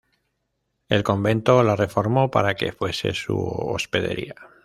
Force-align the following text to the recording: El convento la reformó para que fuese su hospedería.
El 0.89 1.03
convento 1.03 1.61
la 1.61 1.75
reformó 1.75 2.31
para 2.31 2.55
que 2.55 2.71
fuese 2.71 3.13
su 3.13 3.37
hospedería. 3.37 4.33